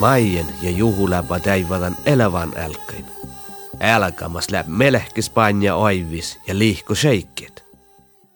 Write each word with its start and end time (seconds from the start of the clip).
Maien 0.00 0.46
ja 0.62 0.70
juhuläpä 0.70 1.40
täivadan 1.40 1.96
elävän 2.06 2.52
älkäin. 2.56 3.04
Älkämas 3.80 4.50
läp 4.50 4.66
melehkis 4.66 5.30
panja 5.30 5.74
oivis 5.74 6.40
ja 6.46 6.58
liihku 6.58 6.94
sheikkit. 6.94 7.64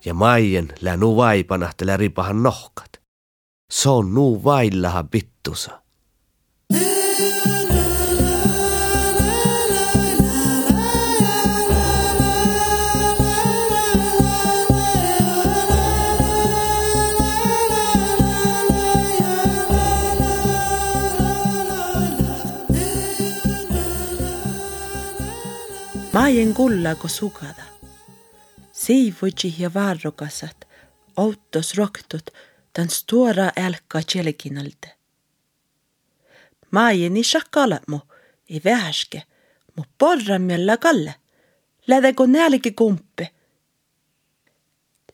Ja 0.05 0.15
Maien 0.15 0.69
lää 0.81 0.97
nuu 0.97 1.17
vaipanahtele 1.17 1.97
ripahan 1.97 2.43
nohkat. 2.43 3.01
Se 3.71 3.89
on 3.89 4.15
nuu 4.15 4.45
vaillaha 4.45 5.05
bittusa. 26.25 26.25
Maien 26.25 26.55
kullago 26.55 27.09
sugada. 27.09 27.65
Siivuji 28.73 29.55
ja 29.59 29.75
varrokasat, 29.75 30.67
autos 31.17 31.75
roktut, 31.75 32.31
tan 32.73 32.89
stora 32.89 33.51
älka 33.57 34.03
tjelkinalde. 34.03 34.91
Maien 36.71 37.17
i 37.17 37.25
shakkalat 37.25 37.89
mu, 37.89 38.01
i 38.49 38.61
vähäske, 38.65 39.23
mu 39.77 39.85
porramjalla 39.99 40.77
kalle. 40.77 41.15
Lädeko 41.87 42.27
nälki 42.27 42.73
kumpi. 42.73 43.29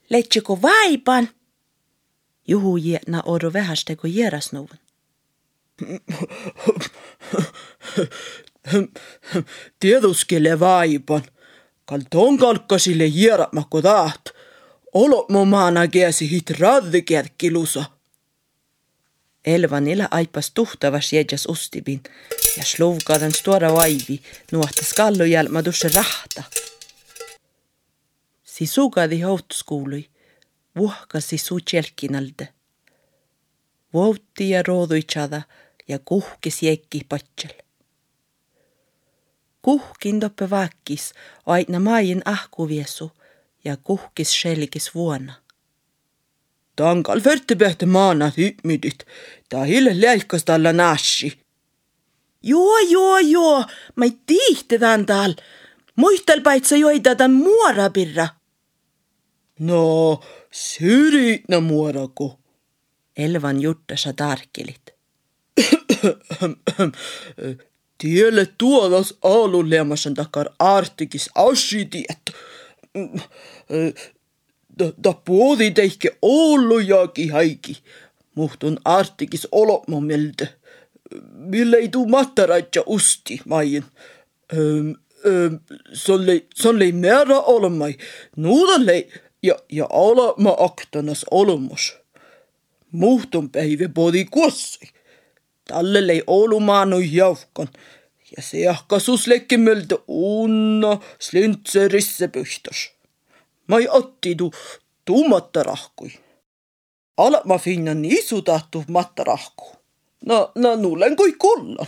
Letsiko 0.09 0.61
vaipan? 0.61 1.29
Juhu 2.47 2.77
jietna 2.77 3.23
oru 3.25 3.53
vähästeko 3.53 4.07
jierasnuvun. 4.07 4.79
Tieduskele 9.79 10.59
vaipan. 10.59 11.23
Kal 11.85 12.01
ton 12.09 12.37
kalkkasille 12.37 13.11
hieramako 13.11 13.81
taht. 13.81 14.29
Olo 14.93 15.25
mu 15.29 15.45
maana 15.45 15.87
kiesi 15.87 16.31
hit 16.31 16.49
raddi 16.59 17.01
kerkkilusa. 17.01 17.85
Elvanilla 19.45 20.07
aipas 20.11 20.51
tuhtavas 20.51 21.13
jädjas 21.13 21.45
ustipin 21.49 22.03
ja 22.57 22.63
sluvkadan 22.63 23.31
stora 23.31 23.73
vaivi 23.73 24.21
nuohtas 24.51 24.93
kallu 24.93 25.25
jälma 25.25 25.65
dusse 25.65 25.89
rahta. 25.93 26.43
Si 28.43 28.65
sugadi 28.65 29.19
hautuskuului, 29.19 30.09
vuhkasi 30.75 31.37
su 31.37 31.59
tjelkinalde. 31.59 32.47
Voutti 33.93 34.49
ja 34.49 34.63
rooduitsada 34.63 35.41
ja 35.87 35.99
kuhkis 36.05 36.63
jekki 36.63 37.01
patsel. 37.09 37.53
Kuhkin 39.61 40.19
toppe 40.19 40.49
vaakis 40.49 41.13
aina 41.45 41.79
maajin 41.79 42.21
ahkuviesu 42.25 43.11
ja 43.63 43.77
kuhkis 43.77 44.41
selkis 44.41 44.95
vuonna. 44.95 45.33
Tankal 46.75 47.21
värtipehte 47.25 47.85
maana 47.85 48.31
hymydit. 48.37 49.05
Ta 49.49 49.63
hille 49.63 50.01
läikas 50.01 50.45
talla 50.45 50.73
nashi. 50.73 51.41
Joo, 52.43 52.79
joo, 52.79 53.17
joo, 53.17 53.65
ma 53.95 54.05
ei 54.05 54.17
tihti 54.25 54.79
tämän 54.79 55.05
tal. 55.05 55.33
Muistel 55.95 56.41
paitsa 56.41 56.75
joida 56.75 57.15
tämän 57.15 57.37
muorapirra. 57.37 58.27
No, 59.59 60.19
syrjitnä 60.51 61.59
muorako. 61.59 62.39
Elvan 63.17 63.61
juttasa 63.61 64.13
tarkkelit. 64.13 64.81
Tielle 68.01 68.47
tuodas 68.57 69.13
aaluleemasan 69.23 70.13
takar 70.13 70.49
artikis 70.59 71.29
asitiet. 71.35 72.23
Ta 75.01 75.13
puoli 75.25 75.71
teihke 75.71 76.17
ollujaaki 76.21 77.27
haiki. 77.27 77.77
Muhtun 78.35 78.79
artikis 78.85 79.47
olopmo 79.51 80.01
miltä. 80.01 80.47
Mille 81.33 81.77
ei 81.77 81.89
tuu 81.89 82.07
mattaraitja 82.07 82.83
usti, 82.85 83.41
maien. 83.45 83.85
Solle, 85.93 86.45
solle 86.55 86.91
määrä 86.91 87.39
olemai. 87.39 87.97
Nuudalle 88.35 89.07
ja, 89.43 89.55
ja 89.71 89.87
olema 89.89 90.55
aktanas 90.59 91.25
olemus. 91.31 91.97
Muhtun 92.91 93.49
päivä 93.49 93.89
podi 93.89 94.25
kuossai. 94.25 94.87
Talle 95.67 96.07
lei 96.07 96.23
olumaanu 96.27 96.99
jaukon 96.99 97.67
ja 98.37 98.43
se 98.43 98.67
ahkasus 98.67 99.27
lekkimöltä 99.27 99.95
unna 100.07 100.97
slintserisse 101.19 102.27
pyhtös. 102.27 102.91
Ma 103.67 103.79
ei 103.79 103.87
otti 103.89 104.35
tu 104.35 104.51
tuumatta 105.05 105.63
rahkui. 105.63 106.11
Ala 107.17 107.41
ma 107.45 107.57
finna 107.57 107.93
niisu 107.93 108.41
tahtu 108.41 108.83
matta 108.87 109.23
rahku. 109.23 109.71
No, 110.25 110.51
no 110.55 110.75
nuulen 110.75 111.15
kui 111.15 111.33
kullan. 111.33 111.87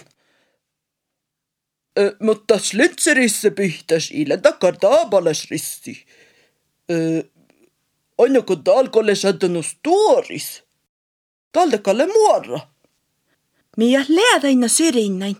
Ö, 2.00 2.16
mutta 2.20 2.60
slintserisse 2.60 3.50
pyhtäs 3.50 4.12
ilen 4.12 4.42
takar 4.42 4.78
taabalas 4.78 5.48
risti. 5.52 6.06
Ö, 6.92 7.24
on 8.18 8.36
joku 8.36 8.56
talkolle 8.56 9.16
satanus 9.16 9.78
tuoris. 9.84 10.64
Taldekalle 11.52 12.08
muorra. 12.08 12.60
Mia 13.78 14.06
leedaina 14.08 14.68
syrinnain. 14.68 15.38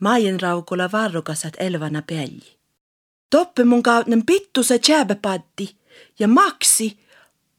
Maien 0.00 0.40
raukulla 0.40 0.92
varrukasat 0.92 1.54
elvana 1.58 2.02
pelli. 2.02 2.56
Toppe 3.30 3.64
mun 3.64 3.82
kautnen 3.82 4.26
pittuse 4.26 4.78
tjääbepatti 4.78 5.76
ja 6.18 6.28
maksi 6.28 6.98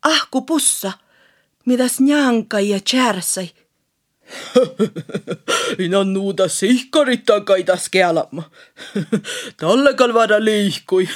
ahku 0.03 0.41
pussa, 0.41 0.91
midas 1.65 1.99
njanka 1.99 2.59
ja 2.59 2.79
tjärsai. 2.79 3.51
Ina 5.85 6.03
nuuda 6.03 6.47
sihkarit 6.47 7.25
takaitas 7.25 7.89
kealama. 7.89 8.43
Talle 9.59 9.93
kalvada 9.93 10.45
liihkui. 10.45 11.09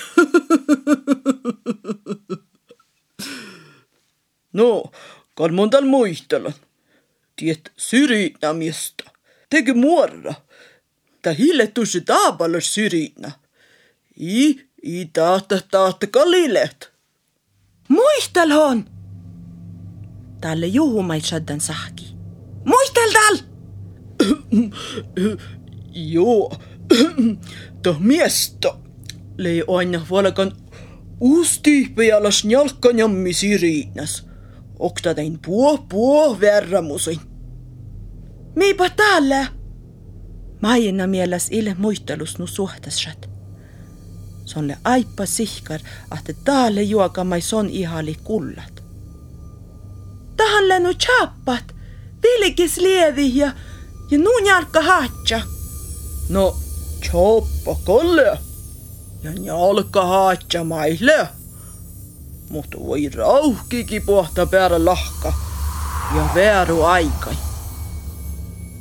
no, 4.53 4.84
kal 5.36 5.50
mun 5.50 5.70
yhtiöt 7.41 7.72
syrjinnämiestä 7.78 9.03
tegi 9.50 9.74
muorra. 9.74 10.34
Ta 11.22 11.34
hille 11.34 11.68
tusi 11.68 12.02
taapalla 12.02 12.59
syrjinnä. 12.59 13.31
I, 14.19 14.50
i 14.84 15.06
taata 15.13 15.62
taata 15.72 16.07
kalilet. 16.07 16.91
Muistelhon! 17.88 18.85
Tälle 20.41 20.68
juhu 20.68 21.02
mai 21.02 21.22
shaddan 21.22 21.62
sahki. 21.62 22.16
Muistel 22.66 23.12
tal! 23.13 23.38
Joo, 26.13 26.52
ta 27.84 27.96
miestä. 28.00 28.73
Lei 29.38 29.63
aina 29.78 30.06
valkan 30.09 30.52
usti 31.19 31.91
pealas 31.96 32.46
njalkanjammi 32.46 33.34
syrjinnäs. 33.34 34.25
Okta 34.79 35.13
tein 35.13 35.40
puo 35.46 35.78
puo 35.78 36.40
verramusin. 36.40 37.31
Miipa 38.56 38.89
täällä? 38.89 39.47
Maijina 40.62 41.07
mieles 41.07 41.47
ille 41.51 41.75
muistelus 41.78 42.39
nu 42.39 42.47
suhtasat. 42.47 43.29
Sonle 44.45 44.78
aippa 44.84 45.25
sihkar, 45.25 45.79
ahte 46.09 46.35
taalle 46.44 46.81
juokamai 46.81 47.41
son 47.41 47.69
ihali 47.69 48.16
kullat. 48.23 48.84
Tahan 50.38 50.67
lennu 50.67 50.94
chappat, 50.94 51.76
vilkis 52.23 52.78
lievi 52.78 53.37
ja, 53.37 53.52
ja 54.11 54.17
nuun 54.17 54.46
jalka 54.46 54.81
haatsa. 54.81 55.41
No, 56.29 56.58
choppa 57.02 57.76
kolle. 57.85 58.37
Ja 59.23 59.31
njalka 59.31 60.05
haatsa 60.05 60.64
maille. 60.64 61.28
Mutta 62.49 62.78
voi 62.79 63.09
rauhkikin 63.09 64.02
pohta 64.02 64.46
päällä 64.46 64.85
lahka. 64.85 65.34
Ja 66.16 66.29
vääru 66.35 66.84
aikai. 66.84 67.35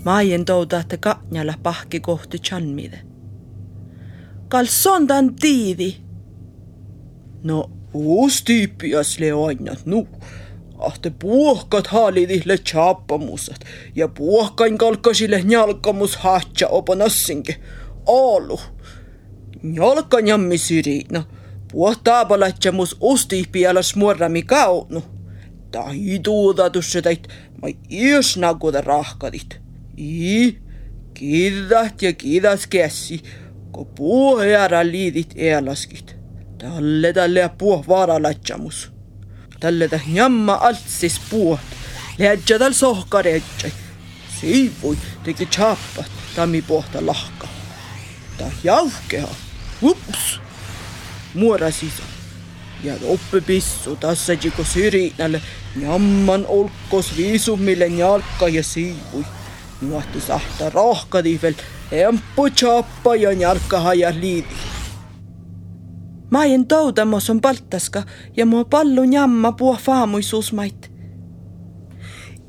Maien 0.05 0.45
toudahte 0.45 0.97
katjalla 0.97 1.55
pahki 1.63 2.01
kohti 2.01 2.39
chanmide. 2.39 2.99
Kalsondan 4.49 5.35
tiivi. 5.35 5.97
No, 7.43 7.71
uus 7.95 8.43
tyyppias 8.43 9.19
leoinnat 9.19 9.87
nu. 9.87 10.09
Ahte 10.79 11.11
puohkat 11.11 11.87
haalidille 11.87 12.59
chappamusat 12.59 13.61
ja 13.95 14.09
puohkain 14.09 14.79
kalkkasille 14.79 15.43
njalkamus 15.43 16.17
haatsa 16.17 16.69
opanassinke. 16.69 17.57
Aalu. 18.07 18.61
Njalkanjammi 19.63 20.59
syrina. 20.59 21.25
Puhtaapalatjamus 21.73 22.97
ustiipialas 23.01 23.97
muorrami 23.97 24.43
kaunu. 24.43 25.03
Ta 25.71 25.83
hiduudatus 25.83 26.99
täit, 27.03 27.29
ma 27.63 27.69
ios 27.91 28.37
naguda 28.37 28.81
rahkadit. 28.81 29.61
I, 30.01 30.57
Kiidat 31.15 32.03
ja 32.03 32.13
kiidas 32.13 32.67
käsi, 32.67 33.21
kun 33.73 33.87
puhe 33.87 34.55
ära 34.57 34.81
liidit 34.87 35.35
ealaskit. 35.37 36.17
Talle 36.59 37.13
talle 37.13 37.51
puh 37.59 37.85
varalatjamus. 37.89 38.91
Talle 39.61 39.89
ta 39.89 39.99
njamma 40.07 40.55
altsis 40.55 41.21
puht, 41.31 41.75
lähtja 42.19 42.59
tal 42.59 42.73
sohka 42.73 43.23
rätsai. 43.23 43.73
Siivui 44.41 44.97
tegi 45.25 45.47
tšaapat 45.47 46.11
tammi 46.37 46.63
pohta 46.63 47.07
lahka. 47.07 47.49
Ta 48.39 48.49
jauhkeha, 48.65 49.29
ups, 49.83 50.41
muora 51.35 51.71
sisa. 51.71 52.03
Ja 52.85 52.95
oppipissu 53.03 53.97
tässä 53.97 54.33
jiko 54.33 54.65
syriinalle 54.65 55.43
njamman 55.77 56.47
olkos 56.49 57.17
viisumille 57.17 57.89
njalka 57.89 58.49
ja 58.49 58.63
siivui. 58.63 59.25
Nuohti 59.81 60.21
sahta 60.21 60.71
rohkadi 60.71 61.39
veel 61.43 61.55
emppu 61.93 62.51
tšaapa 62.51 63.17
ja 63.17 63.33
njalkaha 63.33 63.95
ja 63.95 64.11
liidi. 64.21 64.57
Ma 66.31 66.45
en 66.45 66.67
toudamos 66.67 67.31
on 67.31 67.41
paltaska 67.41 68.03
ja 68.37 68.47
mua 68.47 68.65
pallu 68.65 69.05
njamma 69.05 69.53
puo 69.53 69.77
faamuisuusmait. 69.77 70.91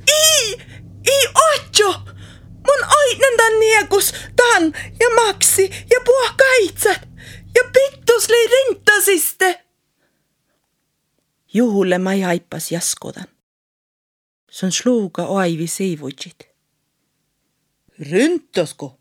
I, 0.07 0.51
i 1.07 1.17
otjo! 1.53 1.93
Mun 2.67 2.81
oitnen 2.99 3.59
niekus 3.59 4.13
tan 4.35 4.73
ja 4.99 5.09
maksi 5.15 5.71
ja 5.89 5.99
puo 6.05 6.29
kaitsat 6.37 7.07
ja 7.55 7.63
pittus 7.73 8.29
lõi 8.29 8.45
rintasiste. 8.51 9.63
Juhulle 11.53 11.97
ma 11.97 12.13
jaipas 12.13 12.71
jaskodan. 12.71 13.27
Se 14.51 14.65
on 14.65 14.71
sluuga 14.71 15.25
oivi 15.25 15.67
seivutsit. 15.67 16.50
Rintasko? 18.01 18.97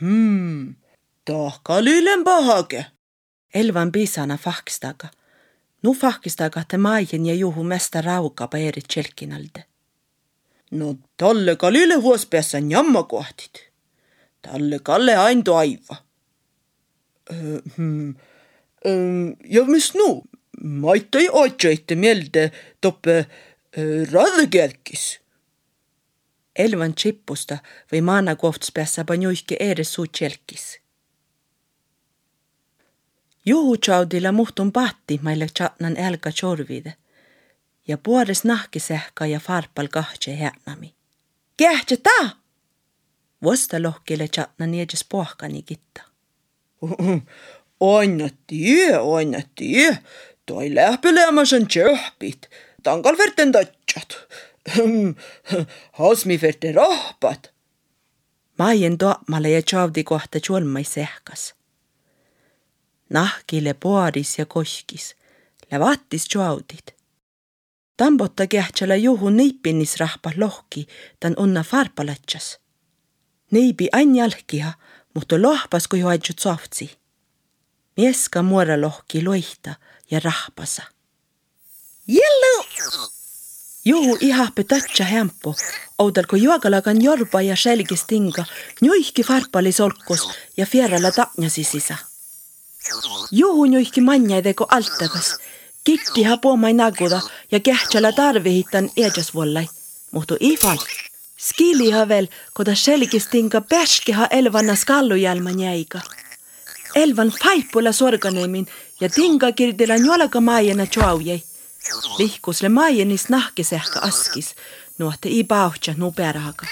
Hmm, 0.00 0.74
tahka 1.24 1.80
lüllen 1.84 2.24
pahake. 2.24 2.86
Elvan 3.54 3.92
piisana 3.92 4.36
fahkistaga. 4.36 5.08
Nu 5.82 5.94
fahkistaga 5.94 6.64
te 6.68 6.76
maien 6.76 7.26
ja 7.26 7.34
juhu 7.34 7.64
mesta 7.64 8.02
rauga 8.04 8.46
paeri 8.52 8.82
tšelkinalde. 8.82 9.64
No 10.70 10.94
talle 11.16 11.56
ka 11.56 11.70
lülle 11.72 11.96
huos 12.04 12.26
peassa 12.26 12.60
njamma 12.60 13.02
kohtid. 13.08 13.64
Talle 14.42 14.78
kalle 14.84 15.16
aindu 15.16 15.54
aiva. 15.56 15.96
Hmm. 17.76 18.14
Ja 19.44 19.64
mis 19.64 19.94
nu? 19.94 20.22
Maita 20.60 21.18
ei 21.18 21.30
otsaita 21.32 21.96
meelde 21.96 22.50
toppe 22.80 23.24
radkeelkis. 24.12 25.07
Elvan 26.58 26.94
chippusta 26.94 27.58
või 27.92 28.00
maana 28.00 28.36
kohtus 28.36 28.72
päässä 28.74 29.04
panjuihki 29.04 29.56
eres 29.60 29.92
suu 29.94 30.06
tšelkis. 30.06 30.80
Juhutsaudilla 33.46 34.32
muhtun 34.32 34.72
pahti 34.72 35.20
maille 35.22 35.46
chatnan 35.58 35.96
älka 35.96 36.30
chorvide 36.30 36.94
ja 37.88 37.98
puores 37.98 38.44
nahkisähka 38.44 39.26
ja 39.26 39.40
farpal 39.40 39.88
kahtse 39.88 40.36
häänami. 40.36 40.94
Kähtsä 41.56 41.96
ta! 41.96 42.30
Vasta 43.44 43.82
lohkille 43.82 44.28
chatnan 44.28 44.74
edes 44.74 45.04
pohkani 45.08 45.62
kitta. 45.62 46.02
Aina 47.80 48.28
tie. 49.56 49.98
Toi 50.46 50.74
lähpelemäsen 50.74 51.66
tjöhpit. 51.66 52.50
Tankal 52.82 53.18
verten 53.18 53.52
tatsat. 53.52 54.18
Hasmi 55.98 56.40
verten 56.40 56.74
rahpat. 56.74 57.52
Maien 58.58 58.98
toamalle 58.98 59.50
ja 59.50 59.62
tšaudi 59.62 60.04
kohta 60.04 60.40
tjolmai 60.40 60.84
sähkas. 60.84 61.54
Nahkile 63.10 63.74
puadis 63.74 64.38
ja 64.38 64.46
koskis, 64.46 65.14
levatis 65.70 66.28
tšaudid. 66.28 66.92
Tambotta 67.96 68.46
kähtsala 68.46 68.96
juhu 68.96 69.30
neipinis 69.30 69.96
rahpa 69.96 70.32
lohki, 70.36 70.86
tan 71.20 71.34
unna 71.38 71.62
farpalatsas. 71.62 72.58
Neibi 73.50 73.88
ain 73.92 74.16
jalkiha, 74.16 74.72
mutta 75.14 75.42
lohpas 75.42 75.88
kui 75.88 76.00
hoidjut 76.00 76.38
sohtsi. 76.38 76.98
Mieska 77.96 78.42
muora 78.42 78.80
lohki 78.80 79.24
loihta 79.24 79.74
ja 80.10 80.20
rahpasa. 80.24 80.82
Jellu! 82.08 83.17
Juhu 83.88 84.16
ihahpe 84.20 84.64
tatsa 84.64 85.04
hämpu, 85.04 85.54
oudalko 85.98 86.36
juogalagan 86.36 86.98
jorba 87.02 87.40
ja 87.42 87.56
selgis 87.56 88.04
tinga, 88.04 88.44
njuihki 88.80 89.22
farpali 89.24 89.72
solkus 89.72 90.28
ja 90.56 90.66
fierrala 90.66 91.10
taknjasi 91.10 91.64
sisa. 91.64 91.96
Juhu 93.30 93.66
njuihki 93.66 94.00
manjaideko 94.00 94.66
altakas, 94.68 95.38
kikkiha 95.84 96.36
puomai 96.36 96.72
naguda 96.72 97.20
ja 97.52 97.60
kähtsala 97.60 98.12
tarvihitan 98.12 98.90
eedjasvollai, 98.96 99.66
muhtu 100.12 100.36
ifal. 100.40 100.78
Skiliha 101.38 102.08
veel, 102.08 102.28
koda 102.52 102.74
selgis 102.74 103.26
tinga 103.32 103.60
pärskiha 103.60 104.26
elvana 104.30 104.76
skallujälman 104.76 105.60
jäiga. 105.60 106.00
Elvan 106.94 107.32
faipula 107.42 107.92
sorganemin 107.92 108.66
ja 109.00 109.08
tinga 109.08 109.52
kirdila 109.52 109.96
njualaga 109.96 110.40
maajana 110.40 110.86
tšaujäi. 110.86 111.47
Lihkusle 112.18 112.68
maajenis 112.68 113.28
nahkisehka 113.28 114.00
askis, 114.00 114.54
nuohte 114.98 115.28
i 115.28 115.44
pauhtja 115.44 115.94
nu 115.96 116.12
peraga. 116.12 116.66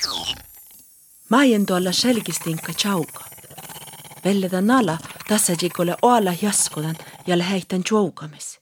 Maajen 1.28 1.66
tuolla 1.66 1.92
selgis 1.92 2.38
tinka 2.38 2.72
tšauga. 2.72 3.24
Velleda 4.24 4.60
nala 4.60 4.98
tassajikole 5.28 5.96
oala 6.02 6.34
jaskudan 6.42 6.96
ja 7.26 7.38
läheitan 7.38 7.84
tšaugamis. 7.84 8.58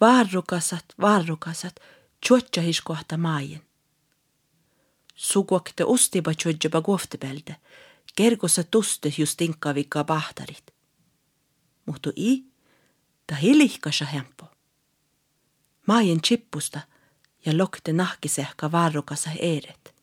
Varrukasat, 0.00 0.84
varrukasat, 1.00 1.80
tšotšahis 2.20 2.80
kohta 2.80 3.16
maajen. 3.16 3.62
Suguakte 5.14 5.84
ustiba 5.84 6.34
tšotšaba 6.34 6.82
kohta 6.82 7.18
pealde 7.18 7.56
kergussa 8.16 8.64
tuste 8.64 9.12
just 9.18 9.40
inkavika 9.40 10.04
pahtarit. 10.04 10.70
Muhtu 11.86 12.12
i, 12.16 12.44
ta 13.26 13.34
hilihkasa 13.34 14.04
hempo. 14.04 14.46
Maajen 15.86 16.22
chippusta 16.22 16.80
ja 17.46 17.58
lokte 17.58 17.92
nahkisehka 17.92 18.72
varrukasa 18.72 19.30
eeret. 19.30 19.94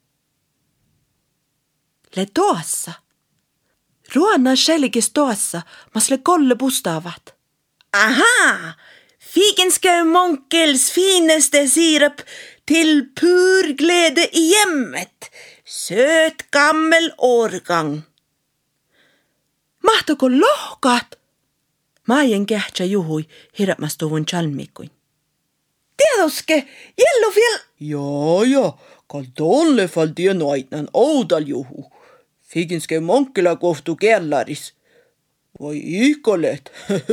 Le 2.15 2.25
tuossa. 2.33 2.93
Ruona 4.15 4.55
selgis 4.55 5.09
tuossa, 5.13 5.61
mas 5.93 6.09
le 6.09 6.17
kolle 6.17 6.55
pustavat. 6.55 7.35
Ahaa, 7.93 8.73
figenskö 9.19 10.03
monkels 10.03 10.91
fineste 10.91 11.67
siirap 11.67 12.19
till 12.65 13.05
pur 13.19 13.73
glädje 13.73 14.29
i 14.31 14.49
hjemmet. 14.49 15.31
Söt 15.65 16.51
gammel 16.51 17.13
årgång. 17.17 18.01
Mahtuko 19.83 20.29
lohkat? 20.29 21.22
Maien 22.07 22.45
kähtsä 22.45 22.83
juhui 22.83 23.25
hirmastuvun 23.59 24.25
chalmikuin. 24.25 24.89
Tiedoske, 25.97 26.67
jellu 26.97 27.35
vielä. 27.35 27.59
Ja, 27.79 27.99
ja, 28.49 28.73
kal 29.07 29.23
tolle 29.37 29.87
fall 29.87 30.07
tienu 30.15 30.49
aitnan 30.49 30.87
oudal 30.93 31.43
juhu. 31.45 31.91
Figinske 32.41 32.99
monkila 32.99 33.55
kohtu 33.55 33.95
kellaris. 33.95 34.73
Vai 35.61 35.81
ihkolet. 35.83 36.71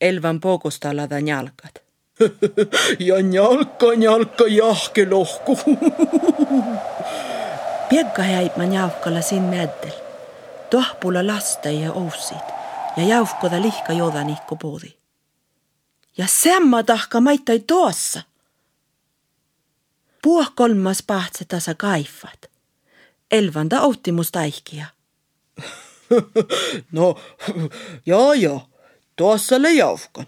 Elvan 0.00 0.40
poukustalla 0.40 1.02
jalkat. 1.26 1.82
ja 3.08 3.22
njalka, 3.22 3.86
njalka 3.96 4.44
jahke 4.46 5.06
lohku. 5.10 5.58
Piekka 7.88 8.22
jäi 8.22 8.50
ma 8.56 8.64
jauhkalla 8.64 9.20
siin 9.20 9.42
mäddel. 9.42 10.07
Tohpula 10.70 11.26
lasta 11.26 11.70
ja 11.70 11.92
ousid 11.92 12.46
ja 12.96 13.04
jauhkoda 13.04 13.62
lihka 13.62 13.92
joodanikku 13.92 14.56
poodi. 14.56 14.94
Ja 16.18 16.26
semma 16.26 16.82
tahka 16.82 17.20
maitai 17.20 17.58
tuossa. 17.58 18.22
Puoh 20.22 20.52
kolmas 20.54 21.02
pahtse 21.02 21.44
tasa 21.44 21.74
kaifat. 21.74 22.50
Elvanda 23.30 23.80
outimus 23.80 24.32
taihkia. 24.32 24.86
no, 26.92 27.20
ja, 28.06 28.34
ja, 28.34 28.60
tuossa 29.16 29.62
le 29.62 29.72
jauhkan 29.72 30.26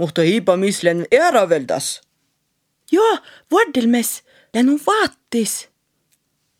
mutta 0.00 0.22
hiipa 0.22 0.56
mislen 0.56 1.06
äraveldas. 1.26 2.00
Joo, 2.92 3.18
vuodelmes, 3.50 4.22
lännu 4.54 4.80
vaattis. 4.86 5.68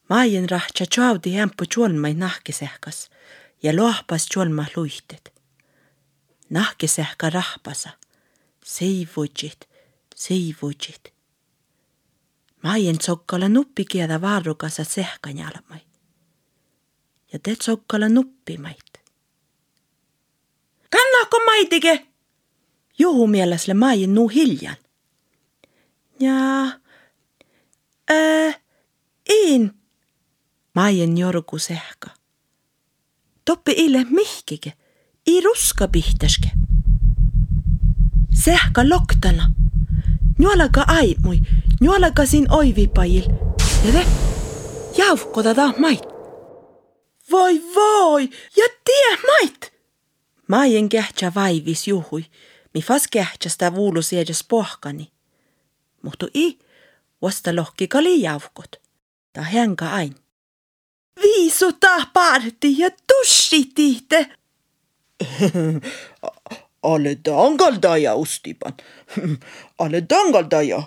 Maien 0.09 0.51
rahtsa 0.51 0.85
tšaudi 0.87 1.41
ämpu 1.41 1.65
tšolmai 1.67 2.15
nahkisehkas 2.15 3.11
ja 3.63 3.77
lohpas 3.77 4.27
tšolma 4.27 4.65
luihtet. 4.77 5.33
Nahkisehka 6.51 7.31
rahpasa, 7.31 7.91
seivudžit, 8.65 9.69
seivudžit. 10.15 11.15
Maien 12.63 12.99
tsokkala 12.99 13.49
nuppi 13.49 13.85
kiedä 13.85 14.21
varrukassa 14.21 14.85
sehkanjalmai. 14.85 15.81
Ja 17.33 17.39
te 17.39 17.57
tsokkala 17.57 18.09
nuppimait. 18.09 18.93
Kannako 20.91 21.45
maitige? 21.45 22.07
Juhu 22.99 23.27
mielesle 23.27 23.75
maien 23.75 24.15
nuu 24.15 24.29
hiljan. 24.29 24.77
Ja... 26.21 26.35
Ää, 28.09 28.61
in. 29.29 29.75
Maien 30.75 31.19
jorgu 31.19 31.59
sehka. 31.59 32.20
Toppi 33.51 33.75
ille 33.77 34.05
mihkike, 34.11 34.73
i 35.27 35.41
ruska 35.41 35.89
pihtäske. 35.89 36.51
Sehka 38.45 38.89
loktana. 38.89 39.51
Nuolaka 40.39 40.85
aimui, 40.87 41.41
nuolaka 41.81 42.27
sin 42.27 42.53
oivipajil. 42.53 43.25
Ja 43.85 43.93
te, 43.93 44.07
jauhkoda 44.99 45.55
ta 45.55 45.73
mait. 45.79 46.03
Voi 47.31 47.63
voi, 47.75 48.23
ja 48.57 48.67
tie 48.85 49.17
mait. 49.27 49.73
Maien 50.49 50.89
kähtsä 50.89 51.33
vaivis 51.35 51.89
juhui, 51.89 52.25
mi 52.75 52.83
fas 52.83 53.03
kähtsästä 53.11 53.75
vuulu 53.75 54.03
siedes 54.03 54.45
pohkani. 54.49 55.13
Mutta 56.03 56.27
i, 56.35 56.59
vasta 57.23 57.57
lohki 57.57 57.89
kali 57.89 58.23
jauhkot. 58.23 58.77
Ta 59.33 59.43
hänka 59.43 59.91
ain. 59.91 60.15
Viisuta 61.23 62.07
parti 62.13 62.79
ja 62.79 62.91
sussit 63.25 63.79
ihte? 63.79 64.27
ale 66.83 67.15
tangaldaja 67.15 68.15
ustipan, 68.15 68.73
ale 69.79 70.01
tangaldaja. 70.01 70.83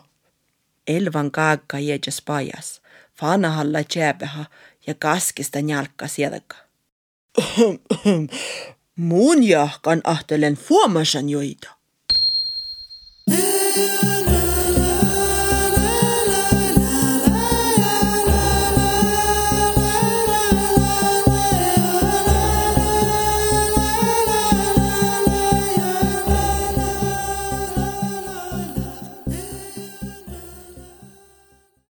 Elvan 0.87 1.31
kaaka 1.31 1.79
jädes 1.79 2.21
pajas, 2.21 2.81
vanahalla 3.21 3.79
jääpäha 3.95 4.45
ja 4.87 4.93
kaskista 4.93 5.59
njalka 5.61 6.07
sielaka. 6.07 6.55
Mun 8.95 9.43
jahkan 9.43 10.01
ahtelen 10.03 10.57
huomasan 10.69 11.29
joita. 11.29 11.69